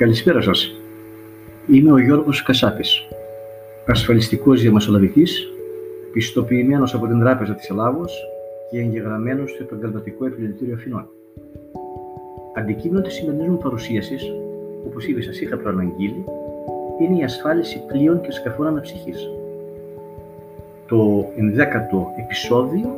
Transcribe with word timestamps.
Καλησπέρα 0.00 0.40
σας. 0.40 0.74
Είμαι 1.66 1.92
ο 1.92 1.98
Γιώργος 1.98 2.42
Κασάπης, 2.42 3.08
ασφαλιστικός 3.86 4.60
διαμεσολαβητής, 4.60 5.48
πιστοποιημένος 6.12 6.94
από 6.94 7.06
την 7.06 7.20
Τράπεζα 7.20 7.54
της 7.54 7.70
Ελλάδος 7.70 8.12
και 8.70 8.78
εγγεγραμμένος 8.78 9.50
στο 9.50 9.62
Επαγγελματικό 9.62 10.26
Επιλητήριο 10.26 10.74
Αθηνών. 10.74 11.08
Αντικείμενο 12.54 13.00
της 13.00 13.14
σημερινής 13.14 13.48
μου 13.48 13.58
παρουσίασης, 13.58 14.22
όπως 14.86 15.08
ήδη 15.08 15.22
σας 15.22 15.40
είχα 15.40 15.56
προαναγγείλει, 15.56 16.24
είναι 17.00 17.18
η 17.18 17.22
ασφάλιση 17.22 17.84
πλοίων 17.86 18.20
και 18.20 18.32
σκαφών 18.32 18.66
αναψυχής. 18.66 19.28
Το 20.86 21.30
ενδέκατο 21.36 22.06
επεισόδιο 22.24 22.96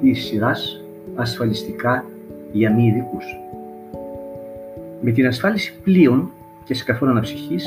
της 0.00 0.24
σειράς 0.24 0.84
ασφαλιστικά 1.14 2.04
για 2.52 2.74
μη 2.74 2.86
ειδικούς. 2.86 3.24
Με 5.00 5.10
την 5.10 5.26
ασφάλιση 5.26 5.80
πλοίων 5.82 6.30
και 6.64 6.74
σκαφών 6.74 7.08
αναψυχής 7.08 7.66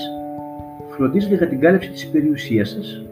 φροντίζετε 0.87 1.35
για 1.35 1.47
την 1.47 1.59
κάλυψη 1.59 1.89
της 1.89 2.09
περιουσίας 2.09 2.69
σας 2.69 3.05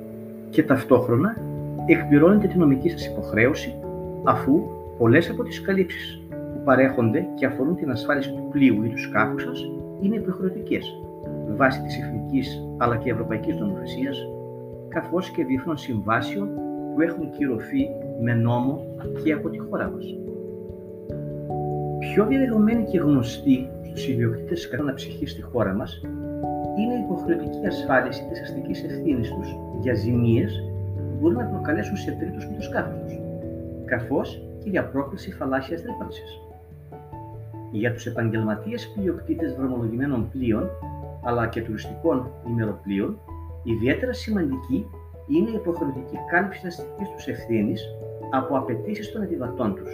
και 0.50 0.64
ταυτόχρονα 0.64 1.38
εκπληρώνετε 1.86 2.48
την 2.48 2.60
νομική 2.60 2.90
σας 2.90 3.06
υποχρέωση 3.06 3.76
αφού 4.24 4.62
πολλές 4.98 5.30
από 5.30 5.44
τις 5.44 5.62
καλύψεις 5.62 6.22
που 6.30 6.62
παρέχονται 6.64 7.28
και 7.36 7.46
αφορούν 7.46 7.76
την 7.76 7.92
ασφάλιση 7.92 8.30
του 8.30 8.48
πλοίου 8.52 8.84
ή 8.84 8.88
του 8.88 9.00
σκάφους 9.00 9.44
σας 9.44 9.70
είναι 10.02 10.16
υποχρεωτικές 10.16 11.00
βάσει 11.56 11.82
της 11.82 11.98
εθνικής 12.00 12.64
αλλά 12.78 12.98
και 12.98 13.12
ευρωπαϊκής 13.12 13.56
νομοθεσίας 13.56 14.18
καθώς 14.88 15.30
και 15.30 15.46
διεθνών 15.46 15.78
συμβάσεων 15.78 16.50
που 16.94 17.02
έχουν 17.02 17.30
κυρωθεί 17.30 17.88
με 18.22 18.34
νόμο 18.34 18.86
και 19.24 19.32
από 19.32 19.50
τη 19.50 19.58
χώρα 19.58 19.90
μας. 19.90 20.06
Πιο 22.00 22.26
διαδεδομένη 22.26 22.84
και 22.84 23.00
γνωστή 23.00 23.70
στους 23.98 24.10
ιδιοκτήτες 24.10 24.68
κανόνα 24.68 24.94
ψυχής 24.94 25.32
στη 25.32 25.42
χώρα 25.42 25.74
μας 25.74 26.02
είναι 26.78 26.94
η 26.94 27.00
υποχρεωτική 27.06 27.66
ασφάλιση 27.68 28.28
της 28.30 28.42
αστικής 28.42 28.84
ευθύνης 28.84 29.30
τους 29.30 29.56
για 29.82 29.94
ζημίες 29.94 30.64
που 30.96 31.18
μπορούν 31.20 31.38
να 31.38 31.46
προκαλέσουν 31.46 31.98
σε 31.98 32.12
τρίτους 32.12 32.46
με 32.46 32.56
τους 32.56 32.68
τους, 32.68 33.20
καθώς 33.86 34.42
και 34.64 34.70
για 34.70 34.86
πρόκληση 34.86 35.32
θαλάσσιας 35.32 35.82
ρήπανσης. 35.82 36.42
Για 37.72 37.94
τους 37.94 38.06
επαγγελματίες 38.06 38.92
πλειοκτήτες 38.96 39.54
δρομολογημένων 39.56 40.30
πλοίων, 40.32 40.70
αλλά 41.24 41.48
και 41.48 41.62
τουριστικών 41.62 42.32
ημεροπλοίων, 42.48 43.20
ιδιαίτερα 43.64 44.14
σημαντική 44.14 44.86
είναι 45.28 45.50
η 45.50 45.54
υποχρεωτική 45.54 46.18
κάλυψη 46.32 46.62
της 46.62 46.80
αστικής 46.80 47.10
τους 47.10 47.28
ευθύνης 47.28 47.82
από 48.32 48.58
απαιτήσεις 48.58 49.12
των 49.12 49.22
επιβατών 49.22 49.76
τους, 49.76 49.92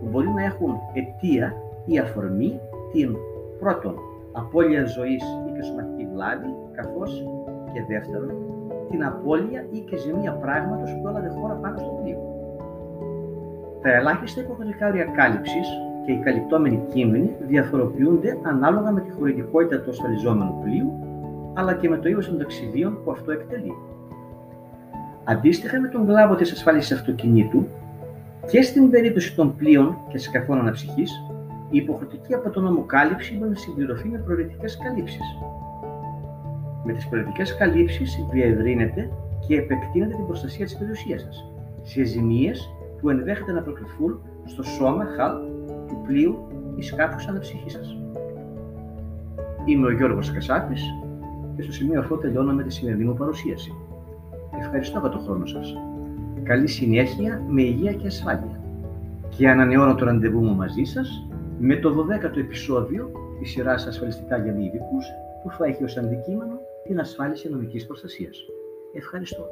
που 0.00 0.08
μπορεί 0.10 0.28
να 0.28 0.44
έχουν 0.44 0.74
αιτία 0.94 1.54
ή 1.86 1.98
αφορμή 1.98 2.60
την 2.92 3.16
πρώτον 3.58 3.94
απώλεια 4.32 4.84
ζωής 4.84 5.22
ή 5.46 5.50
και 5.54 5.62
σωματική 5.62 6.06
βλάβη, 6.12 6.54
καθώς 6.76 7.24
και 7.72 7.82
δεύτερον 7.88 8.30
την 8.90 9.04
απώλεια 9.04 9.66
ή 9.70 9.78
και 9.78 9.96
ζημία 9.96 10.32
πράγματος 10.32 10.90
που 10.96 11.08
έλαβε 11.08 11.28
χώρα 11.28 11.54
πάνω 11.54 11.76
στο 11.78 11.98
πλοίο. 12.02 12.18
Τα 13.82 13.92
ελάχιστα 13.92 14.40
υποχρεωτικά 14.40 14.88
όρια 14.88 15.04
κάλυψης 15.04 15.68
και 16.04 16.12
οι 16.12 16.18
καλυπτόμενοι 16.18 16.84
κείμενοι 16.92 17.36
διαφοροποιούνται 17.40 18.38
ανάλογα 18.42 18.90
με 18.90 19.00
τη 19.00 19.10
χωρητικότητα 19.10 19.80
του 19.80 19.90
ασφαλιζόμενου 19.90 20.60
πλοίου, 20.62 20.92
αλλά 21.54 21.74
και 21.74 21.88
με 21.88 21.96
το 21.96 22.08
είδος 22.08 22.28
των 22.28 22.38
ταξιδίων 22.38 22.98
που 23.04 23.10
αυτό 23.10 23.32
εκτελεί. 23.32 23.72
Αντίστοιχα 25.24 25.80
με 25.80 25.88
τον 25.88 26.06
κλάβο 26.06 26.34
της 26.34 26.52
ασφάλισης 26.52 26.92
αυτοκινήτου, 26.92 27.66
και 28.50 28.62
στην 28.62 28.90
περίπτωση 28.90 29.36
των 29.36 29.56
πλοίων 29.56 29.96
και 30.08 30.18
σκαφών 30.18 30.58
αναψυχής, 30.58 31.10
η 31.70 31.76
υποχρεωτική 31.76 32.34
από 32.34 32.50
τον 32.50 32.62
νόμο 32.62 32.82
κάλυψη 32.82 33.36
μπορεί 33.36 33.50
να 33.50 33.56
συμπληρωθεί 33.56 34.08
με 34.08 34.18
προαιρετικές 34.18 34.76
καλύψεις. 34.76 35.36
Με 36.84 36.92
τις 36.92 37.08
προαιρετικές 37.08 37.56
καλύψεις 37.56 38.26
διευρύνεται 38.32 39.10
και 39.46 39.56
επεκτείνεται 39.56 40.14
την 40.14 40.26
προστασία 40.26 40.64
της 40.64 40.76
περιουσίας 40.76 41.20
σας 41.20 41.50
σε 41.82 42.04
ζημίες 42.04 42.70
που 43.00 43.10
ενδέχεται 43.10 43.52
να 43.52 43.62
προκληθούν 43.62 44.20
στο 44.44 44.62
σώμα 44.62 45.04
χαλ 45.16 45.32
του 45.88 46.02
πλοίου 46.06 46.46
ή 46.76 46.82
σκάφου 46.82 47.28
αναψυχή 47.28 47.70
σας. 47.70 47.96
Είμαι 49.64 49.86
ο 49.86 49.90
Γιώργος 49.90 50.32
Κασάπης 50.32 50.82
και 51.56 51.62
στο 51.62 51.72
σημείο 51.72 52.00
αυτό 52.00 52.16
τελειώνω 52.16 52.52
με 52.52 52.62
τη 52.62 52.72
σημερινή 52.72 53.04
μου 53.04 53.14
παρουσίαση. 53.14 53.74
Ευχαριστώ 54.58 54.98
για 54.98 55.08
τον 55.08 55.20
χρόνο 55.20 55.46
σας. 55.46 55.76
Καλή 56.42 56.66
συνέχεια 56.66 57.42
με 57.48 57.62
υγεία 57.62 57.92
και 57.92 58.06
ασφάλεια. 58.06 58.60
Και 59.28 59.48
ανανεώνω 59.48 59.94
το 59.94 60.04
ραντεβού 60.04 60.44
μου 60.44 60.54
μαζί 60.54 60.84
σας 60.84 61.26
με 61.58 61.76
το 61.76 62.06
12ο 62.08 62.36
επεισόδιο 62.36 63.10
της 63.38 63.50
σειράς 63.50 63.86
ασφαλιστικά 63.86 64.36
για 64.36 64.52
μη 64.52 64.64
ειδικούς 64.64 65.06
που 65.42 65.50
θα 65.50 65.66
έχει 65.66 65.84
ως 65.84 65.96
αντικείμενο 65.96 66.60
την 66.82 67.00
ασφάλιση 67.00 67.48
νομικής 67.48 67.86
προστασίας. 67.86 68.44
Ευχαριστώ. 68.92 69.48